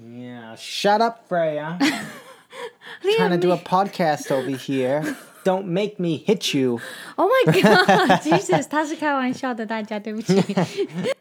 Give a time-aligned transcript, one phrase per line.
[0.00, 1.78] Yeah, shut up, Freya.
[3.16, 5.02] Trying to do a podcast over here.
[5.44, 6.80] Don't make me hit you.
[7.16, 10.34] Oh my god, Jesus，他是开玩笑的，大家对不起。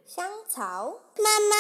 [0.06, 1.56] 香草妈妈，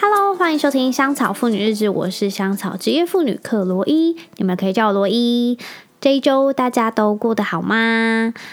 [0.00, 5.58] Hello，欢迎收听香草妇女日志，我是香草职业妇女克罗伊，你们可以叫我罗伊。
[6.00, 8.34] 这一周大家都过得好吗？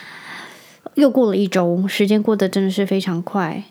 [0.94, 3.64] 又过了一周，时间过得真的是非常快。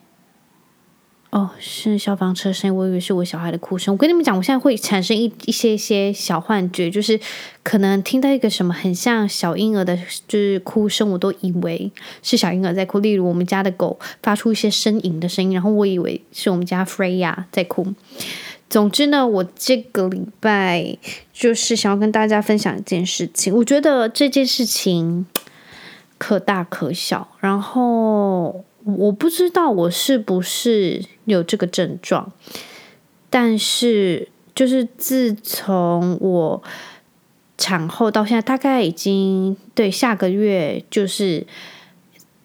[1.29, 3.91] 哦，是消防车声，我以为是我小孩的哭声。
[3.91, 7.19] 我跟你们讲，我现在会产生一一些些小幻觉，就是
[7.63, 9.97] 可能听到一个什么很像小婴儿的，
[10.27, 11.91] 就是哭声，我都以为
[12.21, 12.99] 是小婴儿在哭。
[12.99, 17.95] 例如我们家的狗发出一些呻吟的声音，然后我以为是我们家 Freya 在哭。
[18.69, 20.97] 总之呢，我这个礼拜
[21.33, 25.25] 就是想要跟大家分享一件事情，我觉得这件事情
[26.17, 28.63] 可大可小，然后。
[28.85, 32.29] 我不知道我是不是有这个症状，
[33.29, 36.61] 但是就是自从我
[37.57, 41.47] 产后到现在，大概已经对下个月就是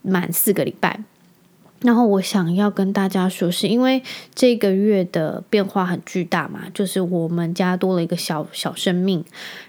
[0.02, 1.00] 满四个礼拜。
[1.80, 4.02] 然后我想要跟大家说，是因为
[4.34, 9.24] 这个月的变化很巨大嘛，就是我们家多了一个小小生命，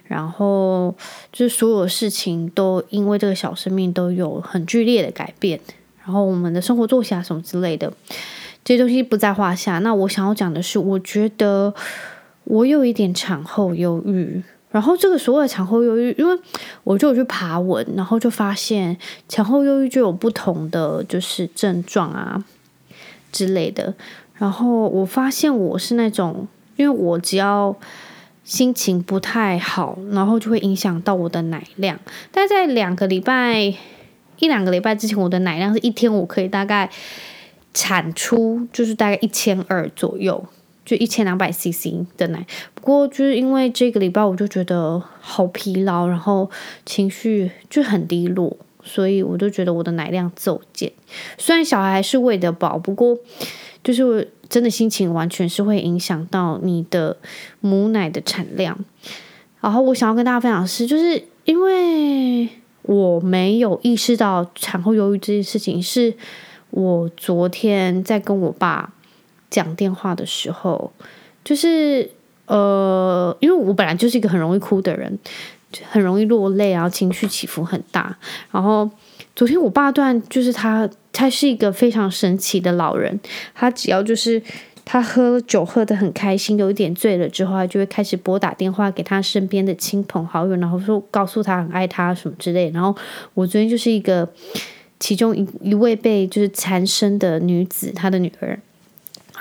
[0.05, 0.95] 然后
[1.31, 5.59] 就是所有事情都因为这个小生命都有很剧烈的改变。
[6.03, 7.93] 然后我们的生活作息啊什么之类的，
[8.63, 9.77] 这些东西不在话下。
[9.77, 11.71] 那我想要讲的是，我觉得
[12.45, 14.41] 我有一点产后忧郁。
[14.71, 16.39] 然后这个所谓的产后忧郁，因为
[16.83, 22.43] 我就有去爬文，然后就发现产后忧郁就有不同的就是症状啊
[23.31, 23.93] 之类的。
[24.35, 27.75] 然后我发现我是那种，因为我只要
[28.43, 31.99] 心情不太好，然后就会影响到我的奶量。
[32.31, 33.75] 但在两个礼拜。
[34.41, 36.89] 一两个礼拜之前，我的奶量是一天我可以大概
[37.73, 40.41] 产出，就是大概一千二左右，
[40.89, 42.43] 就一千两百 CC 的奶。
[42.73, 46.49] 不过就是因为这个礼拜，我就觉得好疲劳，然后
[46.85, 50.91] 情绪就很低落，所以我就觉得我的奶量骤减。
[51.37, 53.15] 虽然小孩还是喂得饱，不过
[53.83, 57.17] 就是真的心情完全是会影响到你的
[57.59, 58.77] 母奶的产量。
[59.61, 62.49] 然后我想要跟大家分享的是，就是因为。
[62.83, 66.11] 我没有意识到产后忧郁这件事情，是
[66.71, 68.91] 我昨天在跟我爸
[69.49, 70.91] 讲电话的时候，
[71.43, 72.09] 就是
[72.45, 75.17] 呃，因为我本来就是一个很容易哭的人，
[75.89, 78.17] 很容易落泪，然后情绪起伏很大。
[78.51, 78.89] 然后
[79.35, 83.19] 昨天我爸断，就是他，他是一个非常神奇的老人，
[83.53, 84.41] 他只要就是。
[84.91, 92.71] 他喝酒喝得很开心，有一点醉了之后，他就会开始拨打电话给他身边的亲朋好友，然后说告诉他很爱他什么之类。
[92.71, 92.95] 然后
[93.35, 94.27] 我昨天就是一个
[94.99, 98.59] 其中一一位被就是缠身的女子，她的女儿。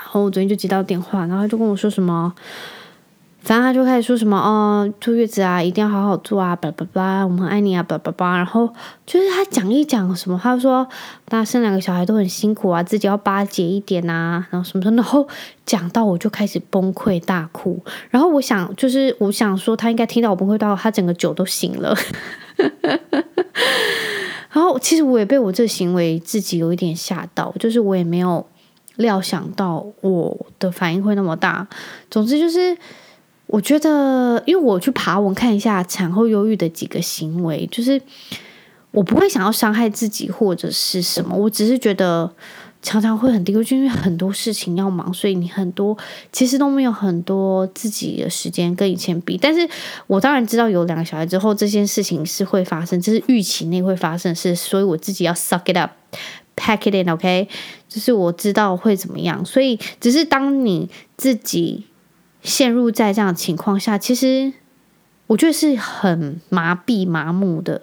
[0.09, 2.33] 然后我昨天就接到电话，然后他就跟我说什么。
[3.41, 8.35] 反正他就开始说什么哦，坐月子啊，一定要好好做啊，叭叭叭，我们很爱你啊，叭叭叭。
[8.35, 8.67] 然后
[9.05, 10.85] 就是他讲一讲什么，他说
[11.29, 14.97] 那生两个小孩都很辛苦啊，自己要巴结一点啊，然后什么什么。
[14.97, 15.25] 然后
[15.65, 17.81] 讲到我就开始崩溃大哭。
[18.09, 21.95] 然后我想，就是我想说，他应该听到我崩溃到，他整个酒都醒了。
[24.51, 28.45] 然后其实我也被我这行为自己有一点吓到，就是我也没有
[28.99, 31.67] 料想到我的反应会那么大。
[32.09, 32.77] 总之就是。
[33.51, 37.99] 我觉得，因为我去爬文看一下产后忧郁的几个行为，就是
[38.91, 42.31] 我不会想要伤害自己或者是什么，我只是觉得
[42.83, 45.97] 常常会很低落，就因为很多事情要忙，所以你很多
[46.31, 49.35] 其实都没有很多自己的时间跟以前比。
[49.35, 49.67] 但是
[50.05, 55.89] 我当然知道有两个小孩之后这件事情是会发生，这是预期内会发生的事，所以我自己要 suck it up
[56.59, 57.47] Pack it in，OK，
[57.87, 61.85] 就是我知道会怎么样，所以只是当你自己。
[62.41, 64.53] 陷入在这样的情况下，其实
[65.27, 67.81] 我觉得是很麻痹、麻木的，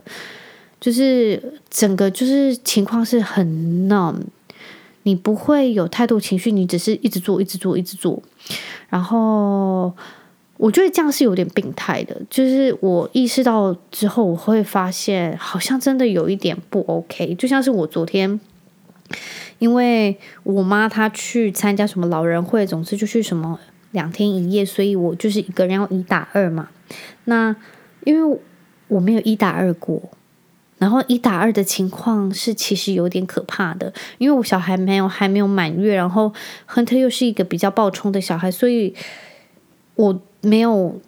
[0.81, 3.47] 就是整个就是情况是很
[3.87, 4.17] numb，
[5.03, 8.23] 你不会有太多情绪，你只是一直做、一直做、一直做。
[8.89, 9.95] 然后
[10.57, 17.35] 我觉得这样是有点病态的，就是我意识到之后，我会发现好像真的有一点不 OK。
[17.35, 18.41] 就像是我昨天，
[19.59, 23.59] 因为我妈她去参加什么老人会，总之就去什么。
[23.93, 26.69] 两天一夜，所以我就是一个人要一打二嘛。
[27.25, 27.57] 那
[28.05, 28.39] 因为
[28.89, 30.11] 我没有一打二过，
[30.77, 36.31] 然后一打二的情况是其实有点可怕的，因为我小孩没有还没有满月，然后
[36.67, 38.95] 亨特又是一个比较暴冲的小孩，所以
[39.95, 41.01] 我没有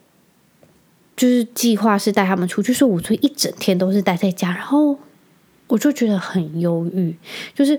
[1.15, 4.97] 就是计划是带他们出去，所以我就一整天都是待在家，然后
[5.69, 7.15] 我就觉得很忧郁，
[7.55, 7.79] 就是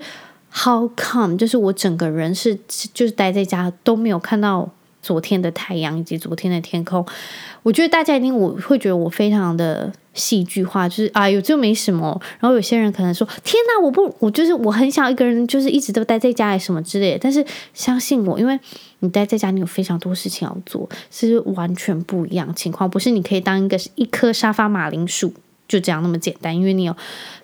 [0.52, 1.36] how come？
[1.36, 2.58] 就是我整个人是
[2.94, 4.70] 就是待在家都没有看到
[5.02, 7.06] 昨天的太阳以及昨天的天空。
[7.64, 12.20] 我觉得大家一定我会觉得我非常的戏剧化，就是哎呦，这没什么。
[12.40, 18.58] 然后有些人可能说：“天哪，我不，我就是我很想一个人，就是一直都待在家里什么之类的。”但是相信我，因为
[19.00, 22.90] 你待在家，你有非常多事情要做，是完全不一样情况。
[22.90, 25.34] 不是你可以当一个一颗沙发马铃薯
[25.70, 26.94] 就这样那么简单，因为你有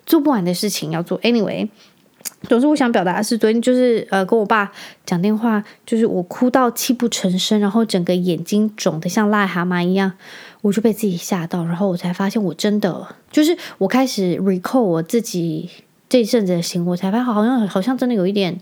[0.04, 1.18] 做不完的事情要做。
[1.22, 1.70] Anyway。
[2.48, 4.70] 总之，我想表达的是，昨天就是呃，跟我爸
[5.04, 10.12] 讲电话，就是我哭到泣不成声，然后整个眼睛肿得像癞蛤蟆一样，
[10.60, 15.70] 我就被自己吓到，然后我才发现我真的就是我开始 recall 我自己
[16.08, 18.60] 这一阵子的行为，我才发现好像好像真的有一点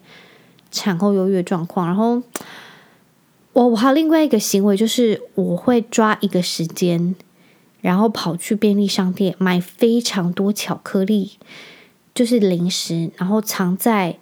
[0.71, 1.87] 产后忧郁状况。
[1.87, 2.23] 然后
[3.55, 7.17] 我我还有另外一个行为，就是我会抓一个时间，
[7.85, 11.33] 然后跑去便利商店买非常多巧克力。
[12.15, 14.17] 就是零食，然后藏在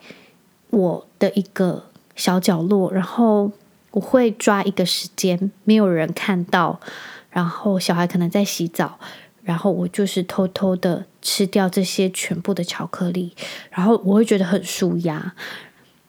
[0.70, 3.52] 我的一个小角落，然后
[3.90, 6.80] 我会抓一个时间，没有人看到，
[7.28, 8.98] 然后小孩可能在洗澡，
[9.42, 13.34] 然后我就是偷偷的吃掉这些全部的巧克力，
[13.70, 15.34] 然后我会觉得很舒压，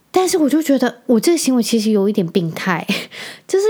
[0.09, 2.87] 但是我就觉得我这个行为其实有一点病态，
[3.45, 3.65] 就是。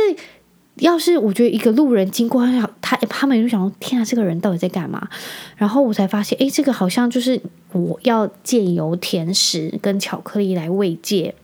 [0.78, 5.08] 要是我觉得一个路人经过，他他他们就想说：“天啊，这个人到底在干嘛？”
[5.56, 7.40] 然后我才发现，诶，这个好像就是
[7.74, 11.36] 我要借由甜食跟巧克力来慰藉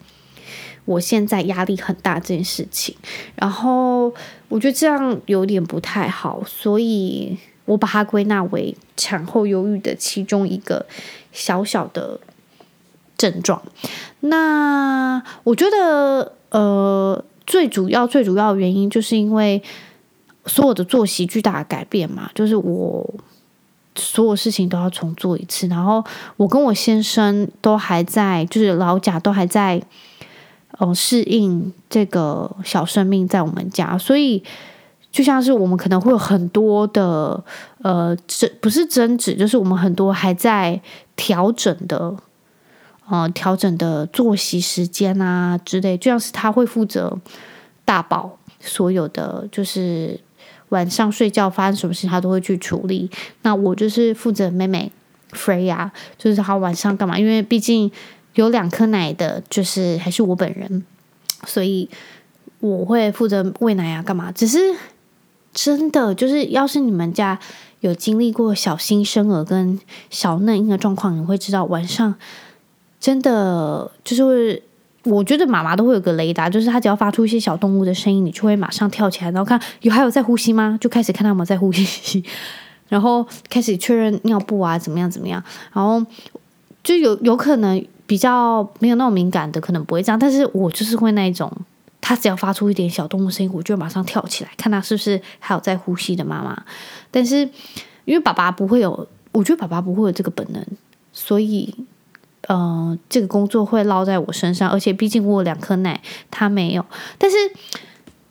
[0.85, 2.95] 我现在压力很大这件事情。
[3.35, 4.11] 然后
[4.47, 10.87] 我觉得这样有点不太好，所以我把它归纳为产后忧郁的其中一个
[11.31, 12.19] 小小的
[13.15, 13.61] 症状。
[14.21, 17.23] 那我觉得，呃。
[17.49, 19.59] 最主要、最主要的原因，就是因为
[20.45, 23.03] 所有的作息巨大的改变嘛，就是我
[23.95, 26.03] 所有事情都要重做一次，然后
[26.37, 29.81] 我跟我先生都还在，就是老贾都还在，
[30.77, 34.43] 嗯，适应这个小生命在我们家，所以
[35.11, 37.43] 就像是我们可能会有很多的，
[37.81, 40.79] 呃，争不是争执，就是我们很多还在
[41.15, 42.15] 调整的。
[43.11, 47.17] 呃，调整的作息时间啊之类，就像是他会负责
[47.83, 50.19] 大宝所有的，就是
[50.69, 53.09] 晚上睡觉发生什么事，他都会去处理。
[53.41, 54.91] 那我就是负责妹妹
[55.31, 55.89] Freya，
[56.19, 57.17] 就是他晚上干嘛？
[57.17, 57.91] 因为毕竟
[58.35, 60.85] 有两颗奶的，就是还是我本人，
[61.47, 61.89] 所以
[62.59, 64.31] 我会负责喂奶啊，干嘛？
[64.31, 64.59] 只是
[65.51, 67.39] 真的就是，要是你们家
[67.79, 69.79] 有经历过小新生儿跟
[70.11, 72.13] 小嫩婴的状况，你会知道晚上。
[72.99, 74.61] 真的就是，
[75.05, 80.77] 我觉得妈妈都会有个雷达，就是她只要发出一些小动物的声音，你就会马上跳起来，然后看有还有在呼吸吗？
[80.81, 82.21] 就开始看他们在呼吸，
[82.89, 85.41] 然后开始确认尿布啊怎么样怎么样，
[85.71, 86.05] 然后
[86.83, 91.49] 就有有可能比较没有那么敏感的，可能不会这样，但是我就是会那一种，
[92.01, 96.61] 他只要发出一点小动物声音，我就马上跳起来，看他是不是还有在呼吸的妈妈。
[97.09, 97.37] 但是
[98.03, 100.61] 因为爸爸不会有，我觉得爸爸不会有这个本能，
[101.13, 101.73] 所以。
[102.51, 106.01] 嗯、呃，这个工作会落在我身上，而且毕竟我有两颗奶，
[106.31, 106.83] 他没有。
[107.19, 107.37] 但是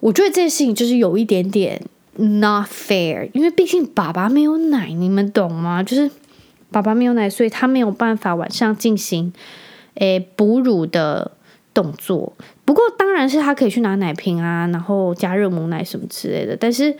[0.01, 1.81] 我觉得这件事情就是有一点点
[2.17, 5.85] not fair，因为毕竟爸爸没有奶，你们懂吗？
[5.85, 6.11] 就是
[6.73, 9.33] 爸爸没有奶，所以他没有办法晚上进行
[9.95, 11.31] 诶哺乳的
[11.73, 12.33] 动作。
[12.65, 16.57] 不过当然是他可以去拿奶瓶啊，然后加热母奶什么之类的。
[16.57, 16.97] 但是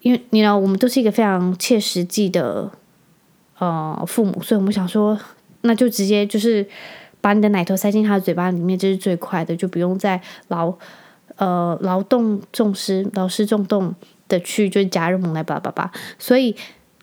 [0.00, 2.72] 因为你知道，我们都是一个非常切实际的
[3.60, 5.16] 呃父母，所以我们想说。
[5.68, 6.66] 那就直接就是
[7.20, 10.72] 把你的奶头塞进他的嘴巴里面，这是最快的，就不用再劳
[11.36, 13.94] 呃劳动重施劳师重动
[14.28, 15.92] 的去就是加热母奶叭叭叭。
[16.18, 16.56] 所以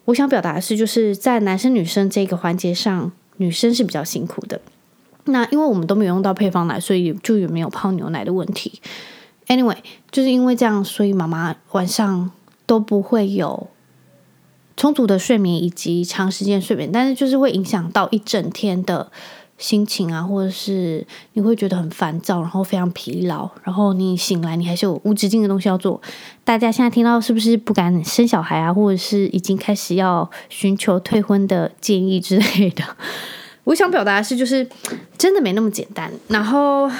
[0.05, 4.59] 我想表达的是，就是在男生女生这个环节上，女生是比较辛苦的。
[5.25, 8.81] 那因为我们都没有用到配方奶，所以就也没有泡牛奶的问题。
[9.47, 9.77] Anyway，
[10.09, 12.31] 就是因为这样，所以妈妈晚上
[12.65, 13.67] 都不会有。
[14.77, 19.09] 充足的睡眠以及长时间睡眠，但是就是会影响到一整天的
[19.57, 26.01] 心情啊，或者是你会觉得很烦躁，然后非常疲劳，然后你醒来你还是有无止境的东西要做。
[26.43, 32.83] 大家现在听到是不是不敢生小孩啊，或者是已经开始要寻求退婚的建议之类的？
[33.63, 34.67] 我想表达的是，就是
[35.17, 36.11] 真的没那么简单。
[36.27, 36.91] 然后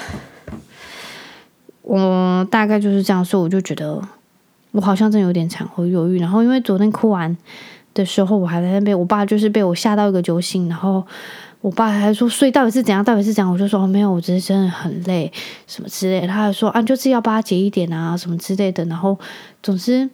[1.81, 4.01] 我大概就是这样说，我就觉得。
[4.75, 7.35] 我好像真的有点产后忧郁，然后因为昨天哭完
[7.93, 11.01] 的时候，我还在那边，我爸就是被我吓到一个酒醒，然后
[11.61, 13.49] 我爸还说，所以到底是怎样，到底是怎样？
[13.49, 15.31] 我就说哦，没有，我只是真的很累，
[15.65, 16.27] 什么之类的。
[16.27, 18.83] 他还说啊，就是要巴结一点啊，什么之类的。
[18.85, 19.17] 然后
[19.63, 20.09] 总之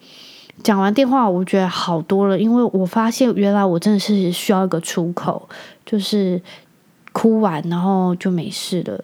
[0.62, 5.50] 讲完电话，我觉得好多了，因为我发现原来我真的是需要一个出口，
[5.84, 6.39] 就是
[7.12, 9.03] 哭完，然后就没事了。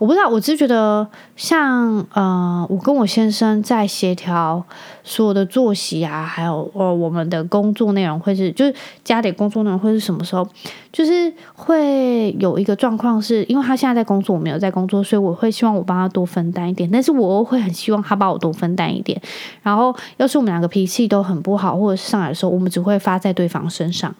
[0.00, 4.64] 我不知道，我只是觉得像呃，我跟我先生在协调
[5.02, 10.48] 所有的作息啊，还有呃我们的工作内容，会是就是家里工作内容会是什么时候？
[10.92, 19.20] 就是会有一个状况是，因为他现在在工作，我没有在工作，所以我会希望我帮他多分担一点，但是我会很希望他帮我多分担一点。
[19.62, 24.14] 然后，要是我们两个脾气都很不好，或者是上来的时候，我们只会发在对方身上，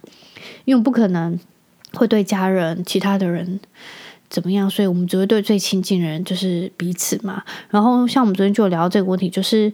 [0.64, 1.38] 因为不可能
[1.94, 3.60] 会对家人、其他的人。
[4.30, 4.68] 怎么样？
[4.68, 7.42] 所以我们只会对最亲近的人就是彼此嘛。
[7.70, 9.72] 然后像我们昨天就有聊到这个问题，就是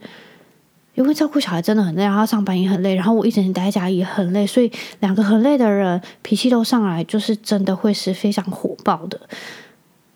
[0.94, 4.70] 因为照顾小孩真的很累，然后上班也很累，然后我一整天待在家也很累，所以
[5.00, 9.20] 两个很累的人脾气都上来，就是真的会是非常火爆的。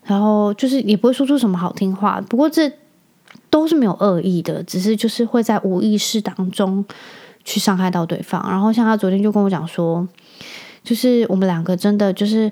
[0.04, 2.72] 然后就是也不会说出什么好听话，不过这
[3.50, 6.84] 都是没有恶意的，只是就是会在无意识当中
[7.44, 8.40] 去伤害到对方。
[8.48, 10.06] 然后像他昨天就跟我讲说，
[10.84, 12.50] 就是我们两个真的就是。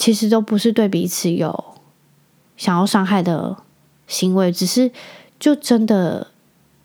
[0.00, 1.62] 其实都不是对彼此有
[2.56, 3.54] 想要伤害的
[4.06, 4.90] 行为，只是
[5.38, 6.28] 就真的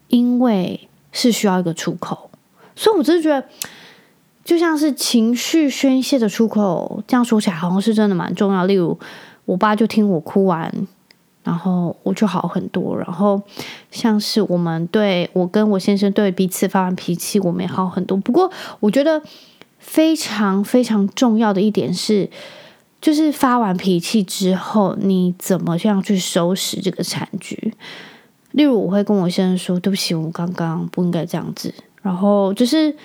[0.10, 2.29] 因为是需要一个出口，
[2.75, 3.48] 所以我真的觉得
[4.43, 8.65] 就像是情绪宣泄的出口，这样说起来好像是真的蛮重要。
[8.65, 9.00] 例如，
[9.45, 10.69] 我爸就听我哭完，
[11.45, 12.98] 然后我就好很多。
[12.98, 13.41] 然后
[13.91, 18.17] 像是我们对我跟我先生对彼此发完脾气，我们也好很多。
[18.17, 19.22] 不过，我觉得
[19.79, 22.29] 非常非常重要的一点是。
[23.05, 27.71] 就是发完脾气之后，你怎么样去收拾这个残局？
[28.50, 31.71] 例如，我会跟我先生说：“对不起，我刚刚不应该这样子。”
[32.01, 32.95] 然后就是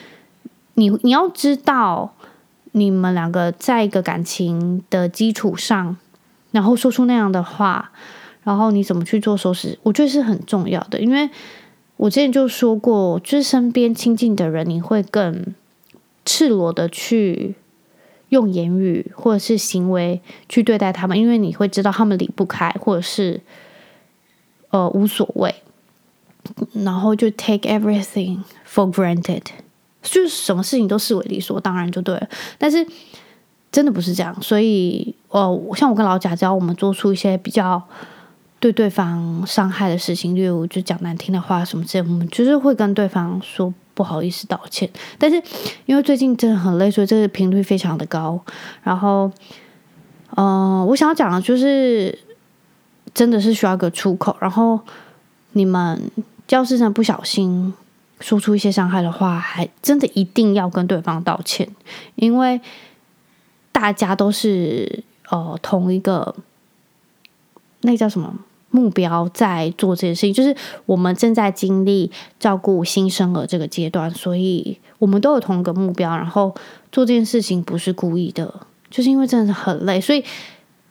[0.72, 2.14] 你你要知道，
[2.72, 5.94] 你们两个在一个感情的基础上，
[6.50, 7.92] 然后说出那样的话，
[8.42, 9.78] 然后你怎么去做收拾？
[9.82, 11.28] 我觉得是很重要的，因为
[11.98, 15.54] 我之前就说过，就是身边亲近的人，你会更
[16.24, 17.56] 赤裸的去。
[18.30, 23.40] 用言语或者是行为去对待他们，因为你会知道他们离不开，或者是
[24.70, 25.54] 呃无所谓，
[26.72, 29.42] 然后就 take everything for granted，
[30.02, 32.28] 就是什么事情都视为理所当然就对了。
[32.56, 32.86] 但是
[33.70, 37.82] 真的不是这样，所以呃，像我跟老贾，只要我们做出一些比较
[38.58, 43.74] 对对方伤害的事情，例如就讲难听的话什么之类，我们就是会跟对方说。
[44.00, 44.88] 不好意思道歉，
[45.18, 45.36] 但是
[45.84, 48.40] 因为最近真的很累，所以这个频率非常的高。
[48.82, 49.30] 然后，
[50.36, 52.18] 呃，我想要讲的就是，
[53.12, 54.34] 真的是需要个出口。
[54.40, 54.80] 然后，
[55.52, 56.10] 你们
[56.48, 57.74] 教室上不小心
[58.20, 61.68] 说出一些伤害的话，还真的一定要跟对方道歉，
[62.14, 62.58] 因为
[63.70, 66.34] 大家都是呃同一个，
[67.82, 68.34] 那叫什么？
[68.70, 70.54] 目标在做这件事情，就是
[70.86, 76.16] 我们正在经历照顾新生儿这个阶段，所以我们都有同一个目标。
[76.16, 76.54] 然后
[76.92, 78.52] 做这件事情不是故意的，
[78.90, 80.24] 就是因为真的是很累，所以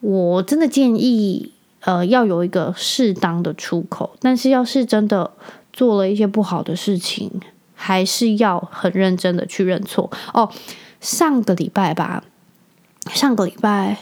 [0.02, 4.12] 我真的建议，呃，要有一个适当的出口。
[4.20, 5.32] 但是要是真的
[5.72, 7.32] 做了一些不好的事情，
[7.74, 10.12] 还是要很认真的去认错。
[10.34, 10.52] 哦，
[11.00, 12.24] 上个礼拜吧，
[13.14, 14.00] 上个礼拜。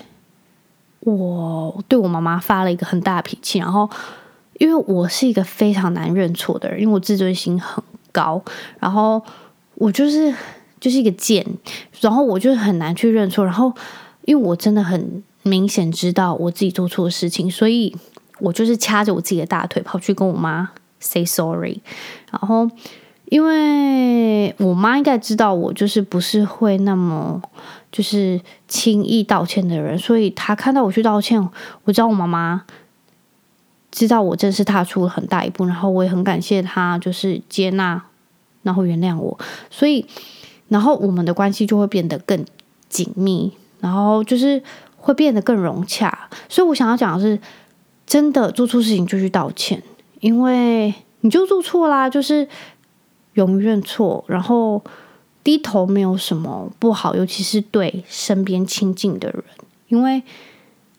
[1.13, 3.89] 我对我妈妈发了一个很大的脾气，然后
[4.59, 8.43] 因为我是一个非常难认错的人，因为我自尊心很高，
[8.77, 9.23] 然后
[9.75, 10.33] 我就是
[10.81, 11.45] 就是一个贱，
[12.01, 13.73] 然后我就很难去认错，然后
[14.25, 17.95] 因为我真的很明显知道我自己做错的事情，所以
[18.39, 21.79] 我就是掐着我自己的大腿跑去跟我妈 say sorry，
[22.31, 22.69] 然后
[23.25, 27.41] 因为我妈应该知道我就是不是会那么。
[27.97, 31.41] 就是轻易道歉的人，所以他看到我去道歉，
[31.83, 32.63] 我知道我妈妈
[33.89, 37.99] 知道我真是踏出了很大一步，然后我也很感谢他，就是接纳，
[38.61, 39.35] 然后原谅我，
[39.71, 40.05] 所以
[40.67, 42.45] 然后我们的关系就会变得更
[42.87, 44.61] 紧密，然后就是
[44.97, 46.29] 会变得更融洽。
[46.47, 47.39] 所以我想要讲的是，
[48.05, 49.81] 真的做错事情就去道歉，
[50.19, 52.47] 因为你就做错啦，就是
[53.33, 54.83] 勇于认错，然后。
[55.47, 59.41] 低头没有什么不好，尤其是对身边亲近的人，
[59.87, 60.21] 因为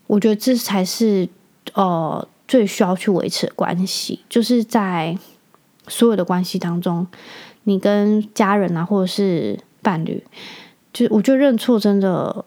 [0.07, 1.29] 我觉得这才是
[1.75, 5.19] 呃最需要去维持的关系，就是在
[5.87, 7.07] 所有的关系当中，
[7.65, 10.25] 你跟家人啊，或者是伴侣，
[10.95, 12.43] 就我觉得认错真的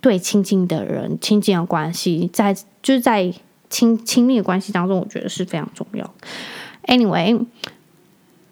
[0.00, 2.52] 对亲近的人、亲近的关系，在
[2.82, 3.32] 就是在
[3.70, 6.12] 亲亲密的关系当中，我觉得是非常重要。
[6.88, 7.46] Anyway。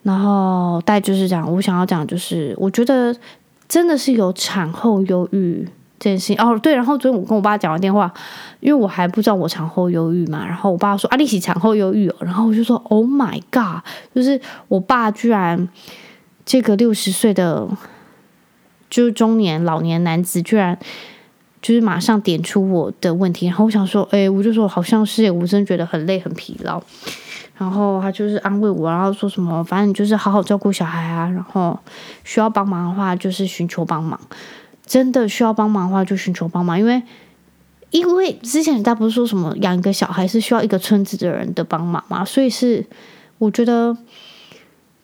[0.07, 1.53] 然后大概就是这样。
[1.53, 3.13] 我想要讲就是，我觉得
[3.67, 6.57] 真的是有产后忧郁这件事情哦。
[6.63, 8.13] 对，然后昨天我跟我爸讲完电话，
[8.61, 10.47] 因为我还不知道我产后忧郁嘛。
[10.47, 13.83] 然后我爸说：“啊，你是产后忧郁。”然后我就说：“Oh my god！”
[14.15, 15.69] 就是我爸居然
[16.45, 17.67] 这个六十岁的
[18.89, 20.79] 就是中年老年男子，居然
[21.63, 26.83] 就是马上点出我的问题，然后我想说，哎，我就说好像是，我真的觉得很累很疲劳。
[27.59, 31.79] 然后他就是安慰我，然后说什么，反正就是好好照顾小孩啊，然后
[32.23, 34.21] 需要帮忙的话就是寻求帮忙，
[34.85, 37.03] 真的需要帮忙的话就寻求帮忙，因为
[37.91, 42.85] 因为之前人家不是说什么养一个小孩是需要一个村子的人的帮忙嘛，所以是
[43.39, 43.97] 我觉得，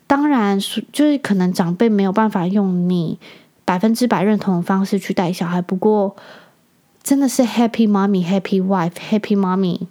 [0.06, 0.60] 当然
[0.92, 3.18] 就是可能长辈没有办法用你
[3.64, 6.14] 百分之百认同的方式去带小孩，不过
[7.02, 9.86] 真的是 Happy Mommy Happy Wife Happy Mommy。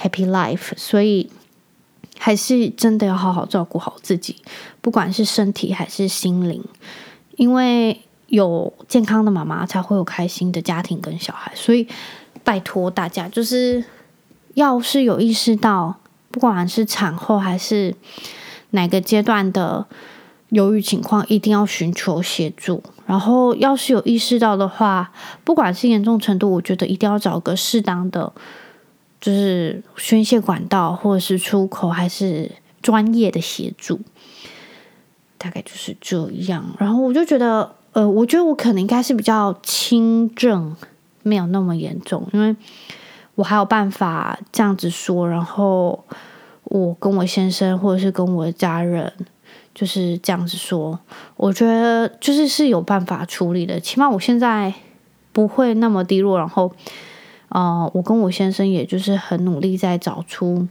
[0.00, 1.28] Happy life，所以
[2.20, 4.36] 还是真的要好好照顾好自己，
[4.80, 6.62] 不管是身体还是心灵，
[7.34, 11.50] 因为有健康的妈妈才会有开心的家庭跟小孩。
[11.56, 11.88] 所以
[12.44, 13.84] 拜托大家，就是
[14.54, 15.96] 要是有意识到，
[16.30, 17.92] 不管是产后还是
[18.70, 19.84] 哪个阶段的
[20.50, 22.82] 忧郁情况，一定要寻求协助。
[23.06, 25.12] 然后要是有意识到的话，
[25.44, 28.32] 不管是严重程度，我觉得一定要找个适当的。
[29.20, 33.98] 就是宣泄管道，或者是出口，还是专业的协助，
[35.36, 36.64] 大概就是这样。
[36.78, 40.76] 然后我就觉得，呃，我觉得我可能应该是比较轻症，
[41.24, 42.54] 没有那么严重，因为
[43.34, 45.28] 我还有办法这样子说。
[45.28, 46.04] 然后
[46.62, 49.12] 我跟我先生，或者是跟我的家人，
[49.78, 50.98] 就是这样子说。
[51.36, 54.72] 我觉得就是是有办法处理的，起码我现在
[55.32, 56.38] 不会那么低落。
[56.38, 56.72] 然后。
[57.50, 60.68] 呃，我跟我先生也就是很努力在找出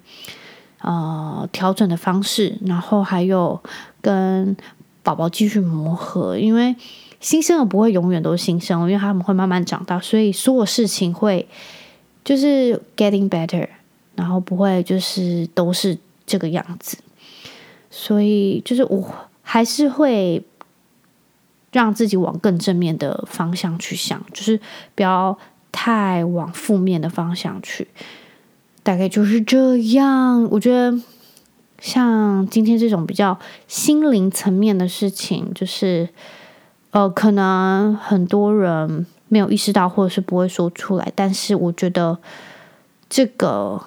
[0.83, 3.59] 呃调整的方式，然后还有
[3.99, 4.55] 跟
[5.01, 6.75] 宝宝继续磨合，因为
[7.19, 11.47] 新生儿不会永远都是新生儿，因为他们会慢慢长大，所以所有事情会
[12.23, 13.67] 就是 getting better，
[14.13, 15.97] 然后不会就是都是
[16.27, 16.95] 这个样子，
[17.97, 19.11] 所以就是我
[19.41, 20.45] 还是会
[21.71, 24.59] 让自己往更正面的方向去想，就是
[24.93, 25.37] 不要。
[25.69, 27.87] 太往负面的方向去，
[28.81, 30.43] 大概就是这样。
[30.49, 30.99] 我觉得
[31.79, 36.09] 像今天这种比较心灵层面的事情，就是
[36.89, 41.11] 呃，可能很多人没有意识到，或者是不会说出来。
[41.13, 42.17] 但是我觉得
[43.07, 43.79] 这个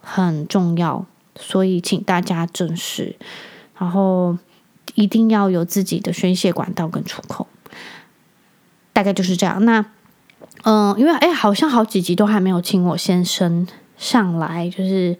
[0.00, 3.16] 很重要，所以请大家正视，
[3.82, 4.38] 然后
[4.94, 7.48] 一定要有自己的宣泄管道跟出口。
[8.92, 9.64] 大概就是这样。
[9.64, 9.84] 那。
[10.64, 13.66] 嗯，因为哎，好像好几集都还没有请我先生
[13.96, 15.16] 上来，就是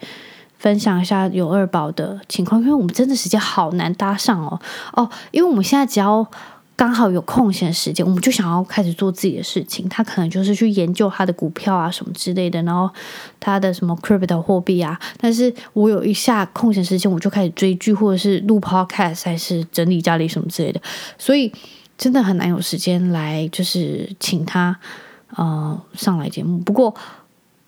[0.56, 4.60] 分享一下有二宝的情况，因为我们真的时间好难搭上哦。
[4.92, 6.24] 哦，因为我们现在只要
[6.76, 9.88] 刚好有空闲时间，我们就想要开始做自己的事情。
[9.88, 12.90] 他可能就是去研究他的股票啊什么之类的，然后
[13.38, 14.98] 他的什么 crypto 货币啊。
[15.18, 20.80] 但是我有一下空闲时间，我就开始追剧，或者是录 podcast，还是整理家里什么之类的。
[21.18, 21.52] 所以
[21.96, 24.78] 真的很难有时间来，就是请他。
[25.34, 26.58] 呃，上来节目。
[26.58, 26.94] 不过，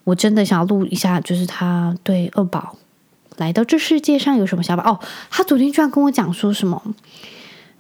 [0.05, 2.77] 我真的想要录一下，就是他对二宝
[3.39, 4.83] 来到这世界上有什么想法？
[4.83, 6.83] 哦，他昨天居然跟我讲说什么？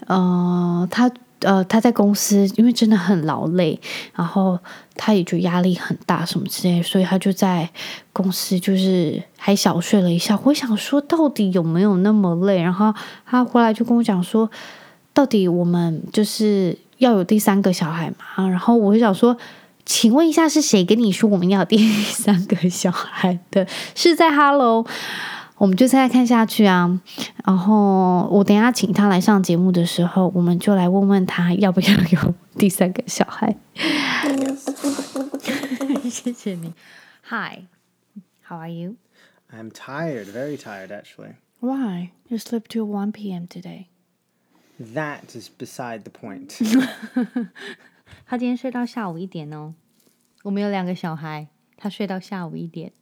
[0.06, 3.78] 呃，他呃他在公司因为真的很劳累，
[4.14, 4.58] 然后
[4.96, 7.68] 他也就压力很大什么之类，所以他就在
[8.12, 10.38] 公司就是还小睡了一下。
[10.44, 12.60] 我想说，到底有没有那么累？
[12.60, 12.94] 然后
[13.26, 14.50] 他回来就跟我讲说，
[15.12, 18.48] 到底我们就是要有第三个小孩嘛？
[18.48, 19.36] 然后我就想说。
[19.86, 23.66] 请问一下，是谁跟你说我们要第三个小孩的？
[23.94, 24.82] 是在 Hello，
[25.56, 27.00] 我们就再看下去啊。
[27.44, 33.56] 然后我等下请他来上节目的时候，我们就来问问他要不要有第三个小孩。
[36.10, 36.74] 谢谢你。
[37.28, 38.96] Hi，how are you?
[39.50, 41.34] I'm tired, very tired, actually.
[41.60, 42.10] Why?
[42.28, 43.46] You slept till 1 p.m.
[43.46, 43.88] today.
[44.78, 46.58] That is beside the point.
[48.26, 49.74] 他今天睡到下午一点哦。
[50.42, 52.92] 我们有两个小孩，他睡到下午一点。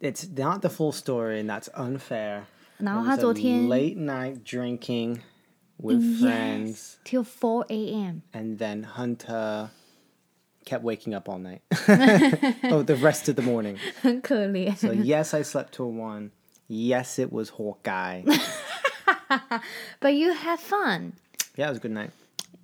[0.00, 2.44] It's not the full story, and that's unfair.
[2.78, 5.20] 然后他昨天 late night drinking
[5.78, 8.22] with friends till four a.m.
[8.32, 9.70] And then Hunter
[10.64, 11.60] kept waking up all night.
[12.70, 13.78] oh, the rest of the morning.
[14.00, 14.74] 很可怜。
[14.74, 16.30] So yes, I slept till one.
[16.68, 18.22] Yes, it was Hawkeye.
[20.00, 21.12] But you had fun.
[21.56, 22.10] Yeah, it was a good night.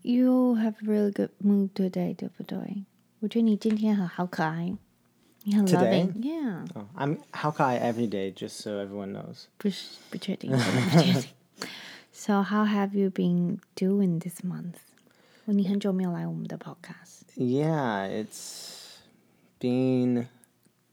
[0.03, 2.85] You have a really good mood today，对不对？
[3.21, 4.75] 我觉得你今天很好可爱，
[5.45, 9.45] 你很 loving，yeah。Oh, I'm 好可爱 every day, just so everyone knows.
[9.57, 10.59] 不是，不确定，不
[11.01, 11.25] 确定。
[12.13, 14.75] So how have you been doing this month？
[15.47, 18.99] 你很久没有来我们的 podcast。Yeah, it's
[19.61, 20.27] been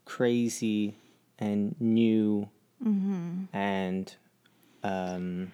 [0.04, 0.94] crazy
[1.38, 2.48] and new.
[2.82, 3.46] Mm-hmm.
[3.52, 4.12] And
[4.82, 5.52] um,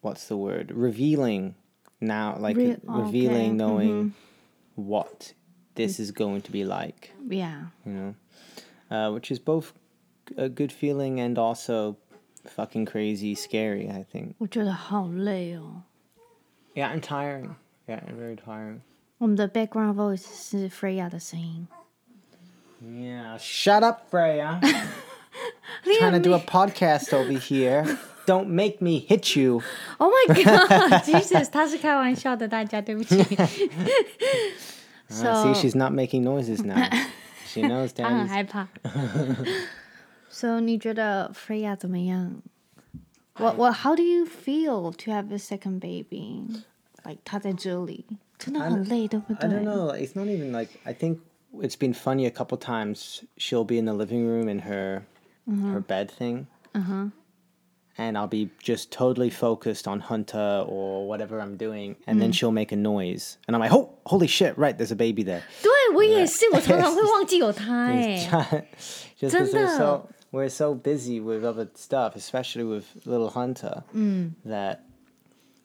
[0.00, 0.70] what's the word?
[0.72, 1.54] Revealing.
[2.00, 4.14] now, like Re- revealing, okay, knowing
[4.74, 5.34] what
[5.74, 7.12] this is going to be like.
[7.28, 7.70] Yeah.
[7.84, 8.14] You know,
[8.90, 9.72] uh, which is both
[10.36, 11.96] a good feeling and also
[12.46, 13.88] fucking crazy, scary.
[13.90, 14.34] I think.
[14.38, 15.82] 我觉得好累哦。
[16.74, 17.56] Yeah, and tiring.
[17.86, 18.80] Yeah, and very tiring.
[19.18, 21.66] 我们的 background voice 是 Freya 的声音。
[22.82, 24.60] Yeah, shut up, Freya.
[25.84, 27.98] Trying to do a podcast over here.
[28.26, 29.62] Don't make me hit you.
[29.98, 33.16] Oh my god, Jesus， 他是开玩笑的，大家对不起。
[35.12, 36.76] Uh, see, she's not making noises now.
[37.46, 38.28] She knows 他很 Daddy's.
[38.28, 38.68] 害怕。
[40.28, 42.42] so 你觉得 Freya 怎么样？
[43.36, 46.44] What What How do you feel to have a second baby?
[47.04, 48.04] Like 他在这里，
[48.38, 49.92] 真的很累，对不 I 对 don't know.
[49.94, 51.20] It's not even like I think
[51.54, 53.22] it's been funny a couple times.
[53.38, 55.04] She'll be in the living room in her
[55.46, 56.46] her bed thing.
[58.00, 62.52] And I'll be just totally focused on Hunter or whatever I'm doing, and then she'll
[62.52, 64.56] make a noise, and I'm like, "Oh, holy shit!
[64.56, 68.16] Right, there's a baby there." 对我也是，我常常会忘记有他哎。
[69.18, 69.76] just because we're 真的。
[69.76, 73.82] so we're so busy with other stuff, especially with little Hunter,
[74.46, 74.82] that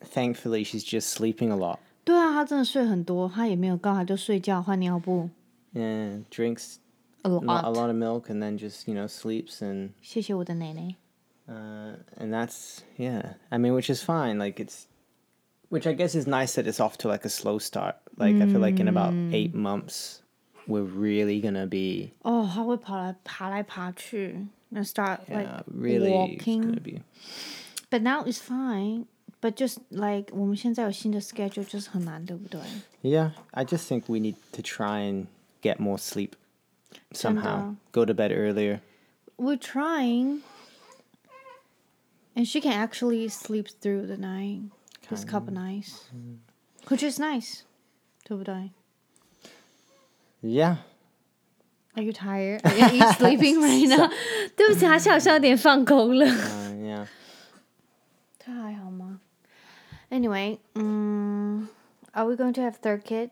[0.04, 5.30] thankfully she's just sleeping a lot 对啊，他真的睡很多，他也没有告，他就睡觉换尿布
[5.76, 6.78] and drinks
[7.22, 7.76] a not a lot。
[7.76, 10.96] lot of milk, and then just you know sleeps and 谢谢我的奶奶。
[11.48, 13.34] uh, and that's yeah.
[13.52, 14.38] I mean, which is fine.
[14.40, 14.88] Like it's,
[15.70, 17.96] which I guess is nice that it's off to like a slow start.
[18.18, 20.22] Like I feel like in about eight months,
[20.68, 26.62] we're really gonna be 哦，他会跑来爬来爬去，and start like yeah, really it's walking。
[26.62, 27.02] gonna be
[27.90, 29.06] But now it's fine.
[29.42, 32.62] But just like 我们现在有新的 schedule，就是很难，对不对？
[33.02, 35.26] Yeah, I just think we need to try and
[35.62, 36.32] get more sleep
[37.12, 37.42] somehow.
[37.44, 37.76] 的。
[37.92, 38.80] Go to bed earlier.
[39.36, 40.44] We're trying.
[42.38, 44.62] And she can actually sleep through the night.
[45.10, 46.10] This couple nights.
[46.88, 47.64] Which is nice.
[48.24, 48.72] 对不对
[50.42, 50.78] Yeah.
[51.96, 52.62] Are you tired?
[52.66, 54.10] Are you sleeping right now?
[54.56, 56.26] 对不起，他好像有点放空了。
[56.26, 57.08] Uh, yeah.
[58.40, 59.20] 他还好吗？
[60.10, 61.68] Anyway, um,
[62.14, 63.30] are we going to have third kid?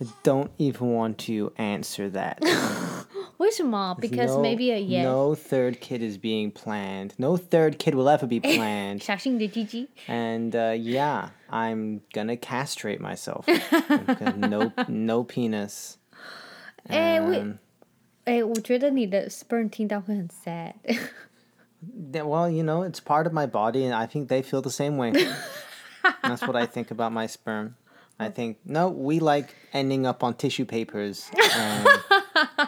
[0.00, 2.38] I don't even want to answer that.
[3.38, 3.96] 为什么？
[4.00, 5.04] Because no, maybe a yes.
[5.04, 7.12] No third kid is being planned.
[7.18, 9.02] No third kid will ever be planned.
[9.02, 9.88] 小心你的鸡鸡。
[10.06, 13.44] and uh, yeah, I'm gonna castrate myself.
[13.46, 15.94] Okay, no, no penis.
[16.88, 17.52] 哎，我 Um,
[18.24, 20.74] 哎，我觉得你的 sperm 听到会很 sad。
[22.12, 24.70] Yeah, well, you know, it's part of my body, and I think they feel the
[24.70, 25.12] same way.
[26.22, 27.74] That's what I think about my sperm.
[28.18, 31.88] I think no, we like ending up on tissue papers and,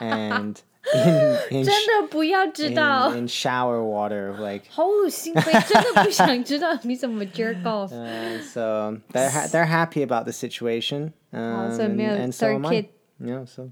[0.00, 0.60] and
[0.94, 5.32] in, in, 真 sh- 的不要知道 in,，in shower water, like 好恶心！
[5.34, 7.90] 我真的不想知道你怎么 jerk off。
[7.92, 11.12] uh, so they're ha- they're happy about the situation.
[11.32, 12.70] Um, so and,没有 and so third am I.
[12.70, 12.86] kid.
[13.20, 13.70] Yeah, so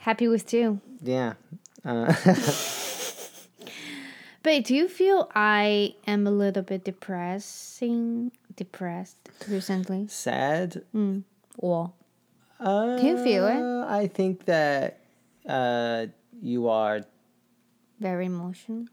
[0.00, 0.78] Happy with you.
[1.02, 1.34] yeah.
[1.84, 2.12] Uh,
[4.44, 9.16] But do you feel I am a little bit depressing, depressed
[9.48, 10.06] recently?
[10.08, 10.82] sad.
[11.58, 11.92] 我
[12.60, 13.86] Uh, you feel it?
[13.88, 15.00] I think that
[15.48, 16.06] uh,
[16.40, 17.04] you are
[17.98, 18.86] very emotional.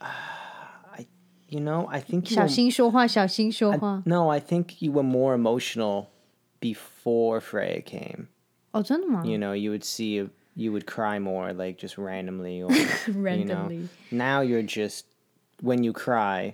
[1.51, 4.03] You know, I think you 小 were, 心说话，小心说话。
[4.05, 6.07] no, I think you were more emotional
[6.61, 8.27] before Freya came.
[8.71, 9.23] 哦，真的吗？
[9.25, 13.65] You know, you would see you would cry more like just randomly or you know.
[13.67, 13.89] Randomly.
[14.11, 15.05] Now you're just
[15.63, 16.53] when you cry,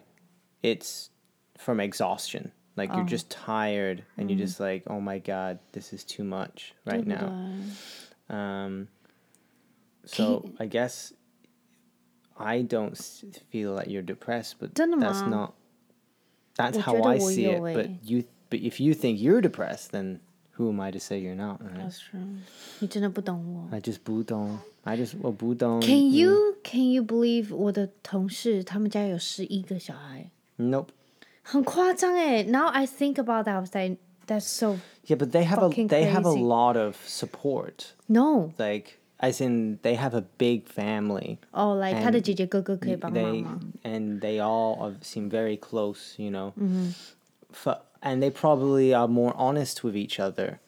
[0.63, 1.10] it's
[1.58, 2.51] from exhaustion.
[2.75, 6.73] Like you're just tired and you're just like, "Oh my god, this is too much
[6.86, 7.29] right 对不 now."
[8.27, 8.88] 对 Um,
[10.03, 11.13] so I guess
[12.38, 15.29] I don't s- feel that you're depressed, but 真的 that's 吗？
[15.29, 15.53] not.
[16.58, 17.75] That's 我 how 觉得 I 我 see 有 it.
[17.75, 17.75] 欸。
[17.75, 20.19] But you, but if you think you're depressed, then
[20.58, 21.62] who am I to say you're not?
[21.62, 21.77] Right?
[21.79, 22.39] That's true.
[22.79, 23.69] 你真的不懂我。
[23.71, 24.60] I just 不懂.
[24.84, 25.79] I just 我不懂.
[25.81, 30.89] Can you can you believe 我的同事他们家有十一个小孩， Nope.
[31.49, 32.43] 很夸张哎。
[32.43, 35.88] Now I think about that, I was like, that's so Yeah, but they have a Fucking
[35.89, 36.41] they have a crazy.
[36.43, 37.93] lot of support.
[38.08, 38.51] no.
[38.58, 41.38] Like as in they have a big family.
[41.51, 43.60] 哦，来，他的姐姐哥哥可以帮忙 they 吗？
[43.84, 46.51] and they all are, seem very close, you know.
[46.60, 46.91] Mm-hmm.
[47.53, 50.60] F- and they probably are more honest with each other,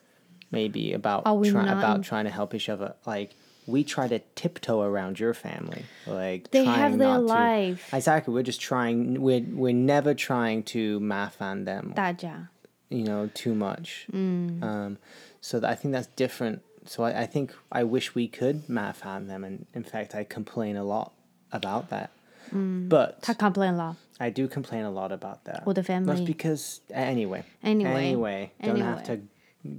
[0.52, 1.78] maybe about Are we try- not?
[1.78, 2.96] about trying to help each other.
[3.06, 3.36] Like
[3.66, 5.85] we try to tiptoe around your family.
[6.07, 7.90] Like they have their life.
[7.90, 8.35] To, exactly.
[8.35, 9.20] We're just trying.
[9.20, 11.92] We're we're never trying to math on them.
[11.94, 12.48] 大家.
[12.88, 14.07] You know too much.
[14.12, 14.62] Mm.
[14.62, 14.98] Um,
[15.40, 16.62] so I think that's different.
[16.85, 20.25] So I, I think I wish we could math on them, and in fact I
[20.25, 21.12] complain a lot
[21.53, 22.11] about that.
[22.53, 22.88] Mm.
[22.88, 23.96] But I complain a lot.
[24.20, 25.62] I do complain a lot about that.
[25.66, 26.14] Or the family.
[26.14, 27.44] That's because anyway.
[27.62, 27.90] Anyway.
[27.90, 28.53] Anyway.
[28.61, 28.87] Don't anyway.
[28.87, 29.20] have to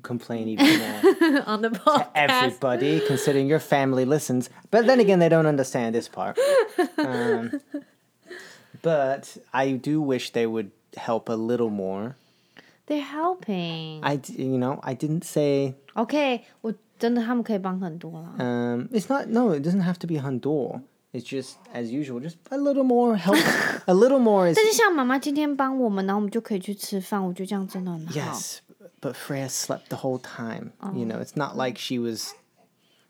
[0.02, 1.42] complain even more.
[1.46, 2.10] On the podcast.
[2.14, 6.38] Everybody, considering your family listens, but then again, they don't understand this part.
[6.98, 7.60] Um,
[8.82, 12.16] but I do wish they would help a little more.
[12.86, 14.00] They're helping.
[14.02, 18.34] I, d- you know, I didn't say OK，我真的他们可以帮很多啦。
[18.38, 19.28] Um, it's not.
[19.28, 20.80] No, it doesn't have to be Honduras.
[21.12, 23.36] It's just as usual, just a little more help.
[23.86, 28.58] a little more is 但是像妈妈今天帮我们，然后我们就可以去吃饭，我觉得这样真的很好 yes,
[29.03, 30.71] but Freya slept the whole time.
[30.81, 30.95] Oh.
[30.95, 32.33] You know, it's not like she was.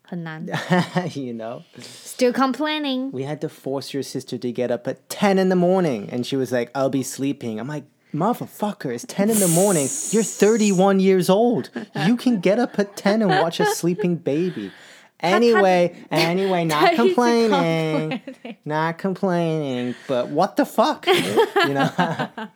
[0.05, 0.45] 很难.
[1.13, 1.63] you know?
[1.79, 3.11] Still complaining.
[3.11, 6.09] We had to force your sister to get up at 10 in the morning.
[6.11, 7.59] And she was like, I'll be sleeping.
[7.59, 9.87] I'm like, motherfucker, it's 10 in the morning.
[10.11, 11.69] You're 31 years old.
[12.05, 14.71] You can get up at 10 and watch a sleeping baby.
[15.23, 18.21] Anyway, anyway, not complaining,
[18.65, 22.49] not complaining, but what the fuck, you know?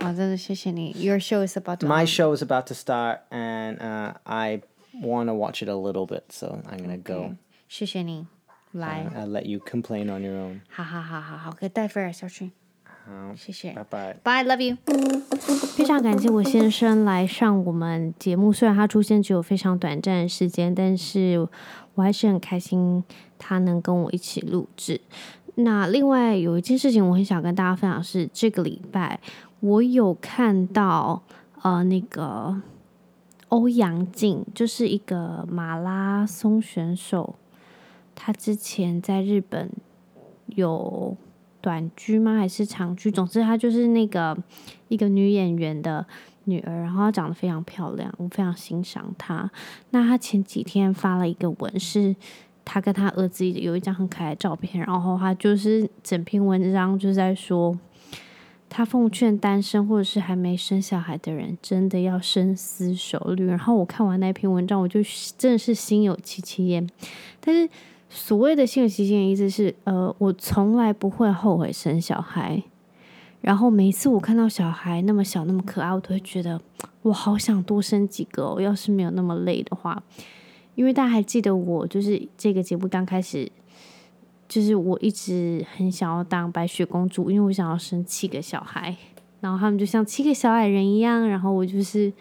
[0.00, 0.94] 哇，真的谢谢你。
[0.98, 2.06] Your show is about to my on.
[2.06, 4.62] show is about to start, and uh, I
[5.02, 7.34] want to watch it a little bit, so I'm gonna go.
[7.68, 8.26] 谢谢你，
[8.72, 10.60] 来， I'll let you complain on your own.
[10.68, 12.50] 好好好好好，可以带菲尔下去。
[12.84, 13.72] 好谢谢。
[13.72, 14.16] Bye bye.
[14.22, 14.76] Bye, love you。
[15.76, 21.48] 非常感谢我先生来上我们节目，虽然他出现只有非常短暂的时间，但是
[21.94, 23.04] 我还是很开心
[23.38, 25.00] 他能跟我一起录制。
[25.55, 29.19] 那另外有一件事情我很想跟大家分享是，这个礼拜
[29.59, 31.21] 我有看到
[31.61, 32.61] 呃那个
[33.49, 37.35] 欧阳靖，就是一个马拉松选手，
[38.15, 39.69] 他之前在日本
[40.47, 41.17] 有。
[41.63, 42.37] 短剧吗？
[42.37, 43.11] 还是长剧？
[43.11, 44.35] 总之，他就是那个
[44.87, 46.03] 一个女演员的
[46.45, 49.47] 女儿，然后长得非常漂亮，我非常欣赏她。
[49.91, 52.15] 那她前几天发了一个文，是
[52.63, 57.77] 他跟他儿子有一张很可爱的照片，然后他就是整篇文章就在说，
[58.69, 63.45] 他奉劝单身或者是还没生小孩的人，真的要深思熟虑。
[63.45, 64.99] 然后我看完那篇文章，我就
[65.37, 66.87] 真的是心有戚戚焉，
[67.39, 67.69] 但是。
[68.13, 72.61] 所谓的心有戚戚焉意思是，呃，我从来不会后悔生小孩。
[73.39, 76.59] 然后每次我看到小孩那么小那么可爱，我都会觉得
[77.03, 78.59] 我好想多生几个哦。
[78.59, 80.03] 要是没有那么累的话，
[80.75, 83.51] 因为大家还记得我就是这个节目刚开始，
[84.47, 88.95] 就是我一直很想要当白雪公主，因为我想要生七个小孩，
[89.39, 92.13] 然后他们就像七个小矮人一样，然后我就是。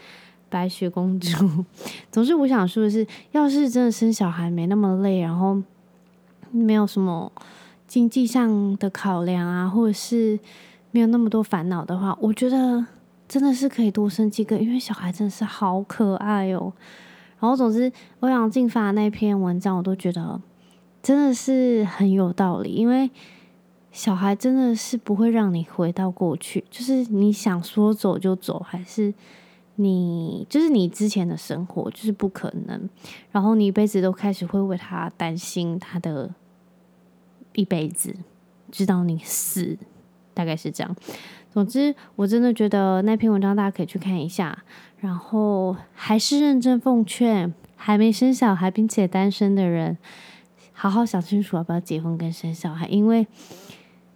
[0.53, 1.65] 白雪公主。
[2.11, 5.57] 总之，我想说的是，要是真的生小孩没那么累，然后
[6.51, 7.31] 没有什么
[7.87, 10.37] 经济上的考量啊，或者是
[10.91, 12.85] 没有那么多烦恼的话，我觉得
[13.29, 16.73] 真的是可以多生几个，因为小孩真的是好可爱哦。
[17.41, 20.41] 然后，总之，欧阳靖发的那篇文章，我都觉得
[21.03, 23.11] 真的是很有道理，因为
[23.91, 29.13] 小孩真的是不会让你回到过去，就是你想说走就走，还是。
[29.77, 32.91] 你就是你之前的生活就是不可能，
[33.31, 36.35] 然后你一辈子都开始会为他担心他的
[37.55, 38.15] 一辈子，
[38.71, 39.79] 直到你死，
[40.41, 40.97] 大概是这样。
[41.53, 44.57] 总之，我真的觉得那篇文章大家可以去看一下。
[44.99, 49.99] 然后还是认真奉劝还没生小孩并且单身的人，
[50.73, 53.27] 好好想清楚要不要结婚跟生小孩，因为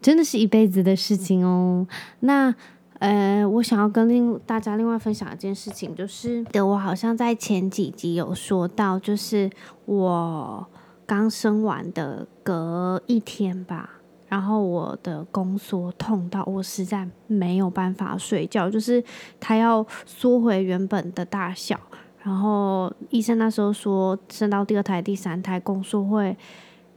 [0.00, 1.86] 真的是一辈子的事情哦。
[2.20, 2.54] 那。
[3.00, 9.50] 呃，我想要跟另大家另外分享一件事情，就是的，我好像在前几集有说到，就是
[9.84, 10.66] 我
[11.04, 13.93] 刚生完的隔一天吧，
[14.28, 19.02] 然后我的宫缩痛到我实在没有办法睡觉，就是
[19.38, 21.78] 它要缩回原本的大小，
[22.22, 26.36] 然后医生那时候说，生到第二胎、第三胎宫缩会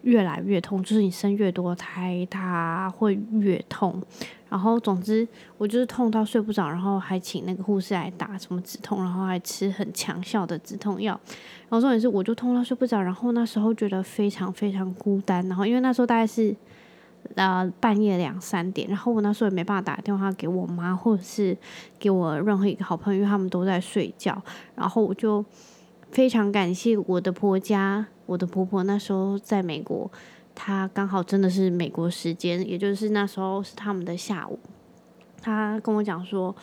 [0.02, 4.02] 越来越痛，就是你生越多胎，它会越痛。
[4.50, 11.20] 然后，总之，我就是痛到睡不着，然后还请那个护士来打什么止痛，然后还吃很强效的止痛药。
[11.68, 15.46] 然后重点是，我就痛到睡不着，然后那时候觉得非常非常孤单。
[15.50, 16.56] 然后因为那时候大概是
[17.36, 21.58] 呃半夜两三点，然后我那时候也没办法打电话给我妈或者是
[22.00, 24.42] 给我任何一个好朋友，因为他们都在睡觉。
[24.76, 25.44] 然后我就
[26.12, 30.12] 非常感谢我的婆家，我的婆婆那时候在美国。
[30.60, 34.58] 她刚好真的是美国时间，也就是那时候是他们的下午。
[35.40, 36.56] 她跟我讲说，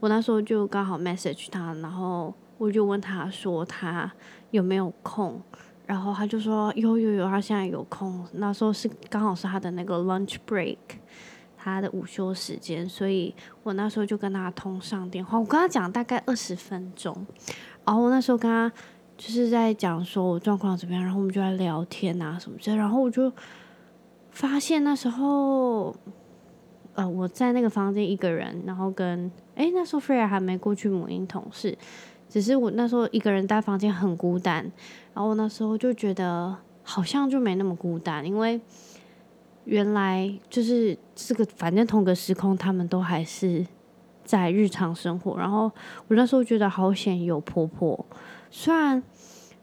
[0.00, 4.10] 我那时候就刚好 message 她，然后我就问她说她
[4.52, 5.38] 有没有空，
[5.92, 8.26] 然后他就说有有有，他现在有空。
[8.32, 10.78] 那时候是刚好是他的那个 lunch break，
[11.58, 17.26] 他的午休时间，所以我那时候就跟他通上电话，我跟他讲大概二十分钟，
[17.84, 18.72] 然后我那时候跟他。
[19.14, 23.32] 就是在讲说我状况怎么样，然后我们就在聊天啊什么之类，然后我就
[24.32, 25.94] 发现那时候
[26.94, 31.76] 呃，我在那个房间一个人，然后跟哎、那时候 Freya 还没过去母婴同事，
[32.32, 34.62] 只是我那时候一个人待房间很孤单，
[35.12, 38.58] 然后我那时候就觉得好像就没那么孤单，因为
[39.66, 43.66] 原来就是这个反正同个时空，他们都还是
[44.24, 45.70] 在日常生活，然后
[46.08, 48.06] 我那时候觉得好险有婆婆，
[48.50, 49.02] 虽然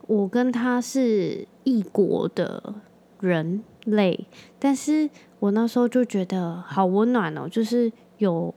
[0.05, 2.75] 我跟她是异国的
[3.19, 4.27] 人类，
[4.60, 8.53] 但是我那时候就觉得好温暖哦，就是有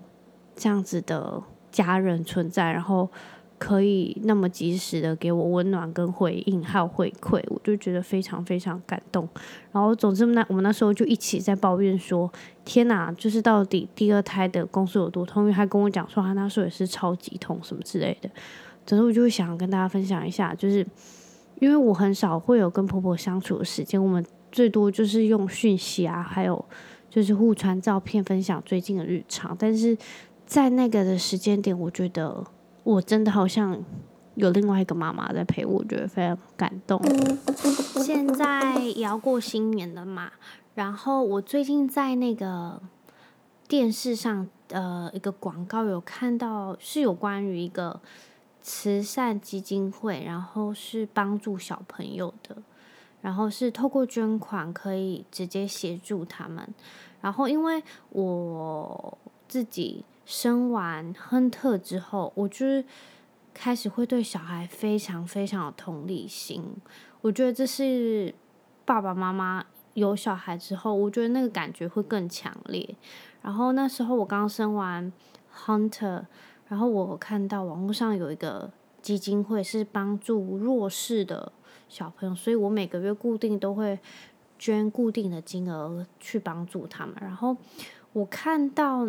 [0.54, 3.08] 这样子的家人存在，然后
[3.62, 9.28] 可以那么及时的给我温暖跟回应，还有回馈，我就觉得非常非常感动。
[9.70, 12.28] 然后总之那我们那时候就一起在抱怨说
[12.66, 18.28] ：“天哪，就是到底第二胎的宫缩有多痛？”因为他跟我讲说他那时候也是超级痛什么之类的。
[18.84, 20.84] 总之我就会想跟大家分享一下，就是
[21.60, 24.24] 因为我很少会有跟婆婆相处的时间，我们。
[24.52, 26.62] 最多就是用讯息啊，还有
[27.08, 29.56] 就是互传照片，分享最近的日常。
[29.58, 29.96] 但是
[30.44, 32.44] 在那个的时间点，我觉得
[32.82, 33.82] 我真的好像
[34.34, 37.00] 有另外一个妈妈在陪我，我觉得非常感动。
[38.02, 40.32] 现在也要过新年了嘛，
[40.74, 42.80] 然后我最近在那个
[43.68, 48.00] 电视上呃一个广告有看到，是有关于一个
[48.60, 52.56] 慈善基金会，然后是帮助小朋友的。
[53.20, 56.68] 然后是透过捐款可以直接协助他们。
[57.20, 59.16] 然后因为我
[59.46, 62.84] 自己生完亨特之后，我就是
[63.52, 66.64] 开始会对小孩非常非常有同理心。
[67.20, 68.34] 我觉得这是
[68.84, 72.96] 爸爸妈妈有小孩之后，我觉得那个感觉会更强烈。
[73.42, 75.12] 然后那时候我刚生完
[75.50, 76.26] 亨特，
[76.68, 81.52] 然后我看到网络上有一个基金会是帮助弱势的。
[81.88, 83.98] 小朋友，所以我每个月固定都会
[84.58, 87.14] 捐固定的金额去帮助他们。
[87.20, 87.54] 然后
[88.14, 89.06] 我看到，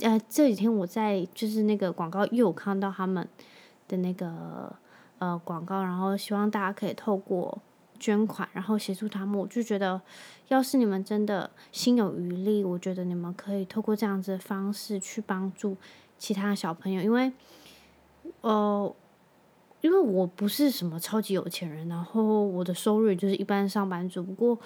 [0.00, 3.26] 呃，这几天我在就是那个广告又有看到他们
[3.88, 4.74] 的那个
[5.18, 7.60] 呃广告，然后希望大家可以透过
[7.98, 9.38] 捐款，然后协助他们。
[9.38, 10.00] 我就觉得，
[10.48, 15.76] 要是你们真的心有余力，我觉得你们可以透过这样子的方式去帮助
[16.18, 17.32] 其他小朋友，因为，
[18.40, 18.94] 呃。
[19.80, 24.22] 因为我不是什么超级有钱人，然后我的收入就是一般上班族。
[24.22, 24.58] 不过，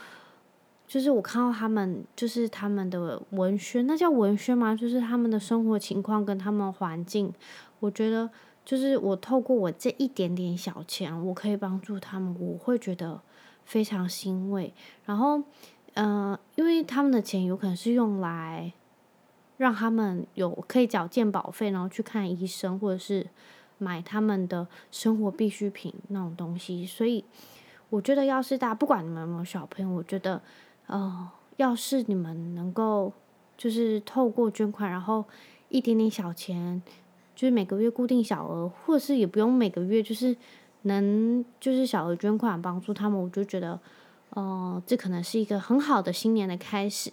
[0.88, 4.74] 就是我看到他们，就是他们的文宣，那叫文宣吗？
[4.74, 7.32] 就是他们的生活情况跟他们环境，
[7.78, 8.28] 我觉得
[8.64, 13.20] 就是我透过我这一点点小钱，我可以帮助他们，我会觉得
[13.64, 14.74] 非常欣慰。
[15.04, 15.38] 然后，
[15.94, 18.72] 嗯、呃，因为他们的钱有可能是用来
[19.58, 23.28] 让他们有可以缴健保费，然后去看医生，或者是。
[23.80, 27.24] 买他们的生活必需品那种东西，所以
[27.90, 30.42] 我觉得，要是大家不管你们有没有小朋友，我觉得，
[30.88, 33.12] 呃，要是你们能够
[33.56, 35.24] 就是透过捐款，然后
[35.68, 36.82] 一点点小钱，
[37.34, 40.36] 就是每个月固定小额，或者是也不用每个月，就是
[40.82, 43.80] 能就是小额捐款帮助他们，我就觉得，
[44.30, 47.12] 呃，这可能是一个很好的新年的开始。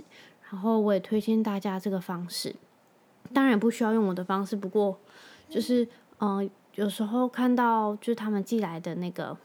[0.50, 2.56] 然后我也推荐大家这个方式，
[3.32, 4.98] 当然不需要用我的方式，不过
[5.48, 5.88] 就是。
[6.20, 9.38] 嗯、有时候看到就是他们寄来的那个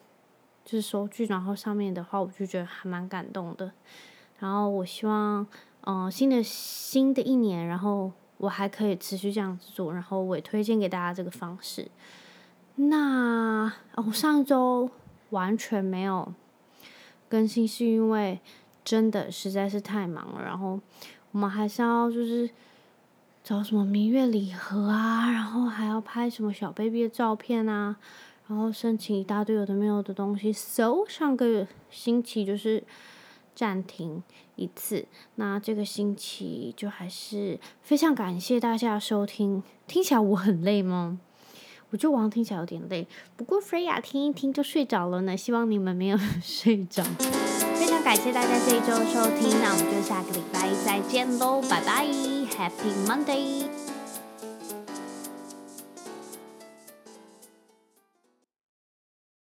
[0.64, 3.72] 就是收据，然后上面的话，我就觉得还蛮感动的。
[4.40, 5.46] 然后我希望，
[5.82, 11.86] 嗯、新的新的一年，然后我还可以持续这样子做，然后我也推荐给大家这个方式。
[12.74, 14.90] 那哦，上周
[15.30, 16.34] 完全没有
[17.28, 18.40] 更新，是因为
[18.84, 20.42] 真的实在是太忙了。
[20.42, 20.80] 然后
[21.30, 22.50] 我们还是要就是。
[23.42, 27.96] 找什么明月礼盒啊，然后还要拍什么小 baby 的照片啊，
[28.46, 30.52] 然后申请一大堆有的没有的东西。
[30.52, 32.84] So 上个星期就是
[33.60, 34.22] 暂停
[34.56, 39.62] 一次，那这个星期就还是非常感谢大家收听。
[39.86, 41.20] 听起来我很累吗？
[41.90, 45.36] 我觉得我听起来有点累，不过 Freya 听一听就睡着了呢。
[45.36, 47.04] 希望你们没有 睡着。
[47.74, 52.06] 非常感谢大家这一周的收听，那我们就下个礼拜再见喽，拜拜。
[52.06, 53.89] Happy Monday！